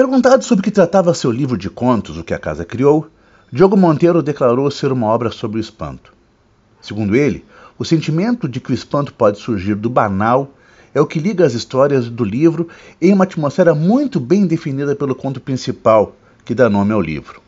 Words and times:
Perguntado 0.00 0.42
sobre 0.42 0.62
o 0.62 0.64
que 0.64 0.70
tratava 0.70 1.12
seu 1.12 1.30
livro 1.30 1.58
de 1.58 1.68
contos, 1.68 2.16
O 2.16 2.24
que 2.24 2.32
a 2.32 2.38
Casa 2.38 2.64
Criou, 2.64 3.08
Diogo 3.52 3.76
Monteiro 3.76 4.22
declarou 4.22 4.70
ser 4.70 4.90
uma 4.92 5.06
obra 5.06 5.30
sobre 5.30 5.58
o 5.58 5.60
espanto. 5.60 6.14
Segundo 6.80 7.14
ele, 7.14 7.44
o 7.78 7.84
sentimento 7.84 8.48
de 8.48 8.60
que 8.60 8.70
o 8.70 8.74
espanto 8.74 9.12
pode 9.12 9.38
surgir 9.38 9.74
do 9.74 9.90
banal 9.90 10.54
é 10.94 11.02
o 11.02 11.06
que 11.06 11.18
liga 11.18 11.44
as 11.44 11.52
histórias 11.52 12.08
do 12.08 12.24
livro 12.24 12.66
em 12.98 13.12
uma 13.12 13.24
atmosfera 13.24 13.74
muito 13.74 14.18
bem 14.18 14.46
definida 14.46 14.96
pelo 14.96 15.14
conto 15.14 15.38
principal, 15.38 16.16
que 16.46 16.54
dá 16.54 16.70
nome 16.70 16.94
ao 16.94 17.00
livro. 17.02 17.42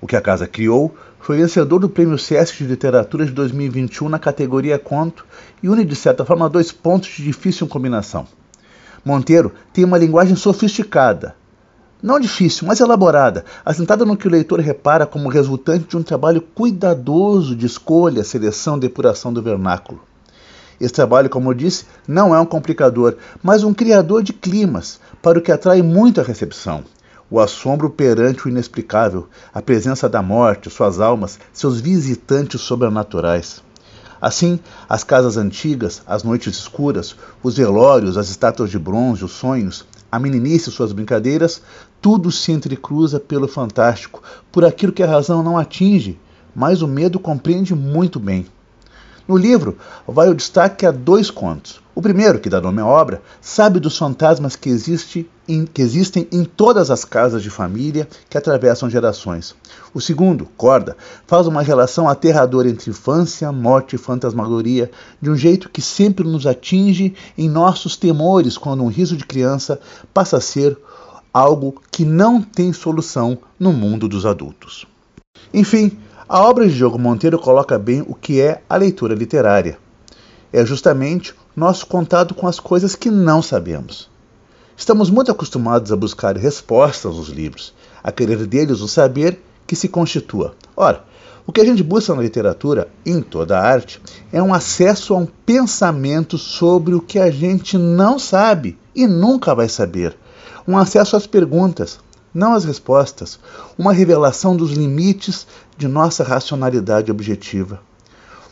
O 0.00 0.06
que 0.06 0.16
a 0.16 0.22
casa 0.22 0.46
criou 0.46 0.96
foi 1.20 1.36
vencedor 1.36 1.78
do 1.78 1.90
Prêmio 1.90 2.16
Sesc 2.16 2.56
de 2.56 2.70
Literatura 2.70 3.26
de 3.26 3.32
2021 3.32 4.08
na 4.08 4.18
categoria 4.18 4.78
Conto 4.78 5.26
e 5.62 5.68
une, 5.68 5.84
de 5.84 5.94
certa 5.94 6.24
forma, 6.24 6.48
dois 6.48 6.72
pontos 6.72 7.10
de 7.10 7.22
difícil 7.22 7.66
combinação. 7.66 8.26
Monteiro 9.04 9.52
tem 9.74 9.84
uma 9.84 9.98
linguagem 9.98 10.36
sofisticada, 10.36 11.36
não 12.02 12.18
difícil, 12.18 12.66
mas 12.66 12.80
elaborada, 12.80 13.44
assentada 13.64 14.04
no 14.04 14.16
que 14.16 14.26
o 14.26 14.30
leitor 14.30 14.58
repara 14.58 15.06
como 15.06 15.28
resultante 15.28 15.86
de 15.88 15.96
um 15.96 16.02
trabalho 16.02 16.40
cuidadoso 16.40 17.54
de 17.54 17.64
escolha, 17.64 18.24
seleção 18.24 18.78
depuração 18.78 19.32
do 19.32 19.40
vernáculo. 19.40 20.00
Esse 20.80 20.92
trabalho, 20.92 21.30
como 21.30 21.50
eu 21.50 21.54
disse, 21.54 21.84
não 22.08 22.34
é 22.34 22.40
um 22.40 22.44
complicador, 22.44 23.16
mas 23.40 23.62
um 23.62 23.72
criador 23.72 24.22
de 24.22 24.32
climas, 24.32 24.98
para 25.22 25.38
o 25.38 25.42
que 25.42 25.52
atrai 25.52 25.80
muito 25.80 26.20
a 26.20 26.24
recepção. 26.24 26.82
O 27.30 27.38
assombro 27.38 27.88
perante 27.88 28.46
o 28.46 28.48
inexplicável, 28.48 29.28
a 29.54 29.62
presença 29.62 30.08
da 30.08 30.20
morte, 30.20 30.68
suas 30.68 31.00
almas, 31.00 31.38
seus 31.52 31.80
visitantes 31.80 32.60
sobrenaturais. 32.60 33.62
Assim, 34.22 34.60
as 34.88 35.02
casas 35.02 35.36
antigas, 35.36 36.00
as 36.06 36.22
noites 36.22 36.56
escuras, 36.56 37.16
os 37.42 37.56
velórios, 37.56 38.16
as 38.16 38.28
estátuas 38.28 38.70
de 38.70 38.78
bronze, 38.78 39.24
os 39.24 39.32
sonhos, 39.32 39.84
a 40.12 40.16
meninice 40.16 40.68
e 40.68 40.72
suas 40.72 40.92
brincadeiras, 40.92 41.60
tudo 42.00 42.30
se 42.30 42.52
entrecruza 42.52 43.18
pelo 43.18 43.48
fantástico, 43.48 44.22
por 44.52 44.64
aquilo 44.64 44.92
que 44.92 45.02
a 45.02 45.08
razão 45.08 45.42
não 45.42 45.58
atinge, 45.58 46.20
mas 46.54 46.82
o 46.82 46.86
medo 46.86 47.18
compreende 47.18 47.74
muito 47.74 48.20
bem. 48.20 48.46
No 49.32 49.38
livro, 49.38 49.78
vai 50.06 50.28
o 50.28 50.34
destaque 50.34 50.84
a 50.84 50.90
dois 50.90 51.30
contos. 51.30 51.80
O 51.94 52.02
primeiro, 52.02 52.38
que 52.38 52.50
dá 52.50 52.60
nome 52.60 52.82
à 52.82 52.86
obra, 52.86 53.22
sabe 53.40 53.80
dos 53.80 53.96
fantasmas 53.96 54.56
que, 54.56 54.68
existe 54.68 55.26
em, 55.48 55.64
que 55.64 55.80
existem 55.80 56.28
em 56.30 56.44
todas 56.44 56.90
as 56.90 57.02
casas 57.02 57.42
de 57.42 57.48
família 57.48 58.06
que 58.28 58.36
atravessam 58.36 58.90
gerações. 58.90 59.54
O 59.94 60.02
segundo, 60.02 60.44
Corda, 60.54 60.98
faz 61.26 61.46
uma 61.46 61.62
relação 61.62 62.10
aterradora 62.10 62.68
entre 62.68 62.90
infância, 62.90 63.50
morte 63.50 63.96
e 63.96 63.98
fantasmagoria, 63.98 64.90
de 65.18 65.30
um 65.30 65.34
jeito 65.34 65.70
que 65.70 65.80
sempre 65.80 66.28
nos 66.28 66.46
atinge 66.46 67.14
em 67.38 67.48
nossos 67.48 67.96
temores 67.96 68.58
quando 68.58 68.84
um 68.84 68.88
riso 68.88 69.16
de 69.16 69.24
criança 69.24 69.80
passa 70.12 70.36
a 70.36 70.42
ser 70.42 70.76
algo 71.32 71.80
que 71.90 72.04
não 72.04 72.42
tem 72.42 72.70
solução 72.70 73.38
no 73.58 73.72
mundo 73.72 74.06
dos 74.06 74.26
adultos. 74.26 74.86
Enfim, 75.54 75.98
a 76.32 76.40
obra 76.40 76.66
de 76.66 76.74
Diogo 76.74 76.98
Monteiro 76.98 77.38
coloca 77.38 77.78
bem 77.78 78.02
o 78.08 78.14
que 78.14 78.40
é 78.40 78.62
a 78.66 78.74
leitura 78.78 79.14
literária. 79.14 79.76
É 80.50 80.64
justamente 80.64 81.34
nosso 81.54 81.86
contato 81.86 82.34
com 82.34 82.48
as 82.48 82.58
coisas 82.58 82.94
que 82.94 83.10
não 83.10 83.42
sabemos. 83.42 84.08
Estamos 84.74 85.10
muito 85.10 85.30
acostumados 85.30 85.92
a 85.92 85.96
buscar 85.96 86.34
respostas 86.38 87.16
nos 87.16 87.28
livros, 87.28 87.74
a 88.02 88.10
querer 88.10 88.46
deles 88.46 88.80
o 88.80 88.88
saber 88.88 89.42
que 89.66 89.76
se 89.76 89.88
constitua. 89.88 90.54
Ora, 90.74 91.04
o 91.46 91.52
que 91.52 91.60
a 91.60 91.66
gente 91.66 91.82
busca 91.82 92.14
na 92.14 92.22
literatura, 92.22 92.88
em 93.04 93.20
toda 93.20 93.58
a 93.58 93.62
arte, 93.62 94.00
é 94.32 94.42
um 94.42 94.54
acesso 94.54 95.12
a 95.12 95.18
um 95.18 95.26
pensamento 95.26 96.38
sobre 96.38 96.94
o 96.94 97.02
que 97.02 97.18
a 97.18 97.30
gente 97.30 97.76
não 97.76 98.18
sabe 98.18 98.78
e 98.94 99.06
nunca 99.06 99.54
vai 99.54 99.68
saber. 99.68 100.16
Um 100.66 100.78
acesso 100.78 101.14
às 101.14 101.26
perguntas, 101.26 102.00
não 102.34 102.54
as 102.54 102.64
respostas, 102.64 103.38
uma 103.76 103.92
revelação 103.92 104.56
dos 104.56 104.72
limites 104.72 105.46
de 105.76 105.86
nossa 105.86 106.24
racionalidade 106.24 107.10
objetiva. 107.10 107.80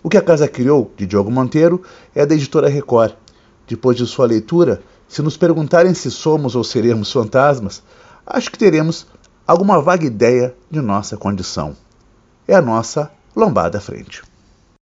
O 0.02 0.08
que 0.08 0.16
a 0.16 0.22
Casa 0.22 0.48
Criou, 0.48 0.90
de 0.96 1.06
Diogo 1.06 1.30
Monteiro, 1.30 1.82
é 2.14 2.24
da 2.24 2.34
editora 2.34 2.68
Record. 2.68 3.12
Depois 3.66 3.96
de 3.96 4.06
sua 4.06 4.26
leitura, 4.26 4.82
se 5.08 5.22
nos 5.22 5.36
perguntarem 5.36 5.94
se 5.94 6.10
somos 6.10 6.54
ou 6.54 6.64
seremos 6.64 7.12
fantasmas, 7.12 7.82
acho 8.26 8.50
que 8.50 8.58
teremos 8.58 9.06
alguma 9.46 9.80
vaga 9.80 10.06
ideia 10.06 10.54
de 10.70 10.80
nossa 10.80 11.16
condição. 11.16 11.76
É 12.46 12.54
a 12.54 12.62
nossa 12.62 13.10
lombada 13.34 13.80
frente. 13.80 14.29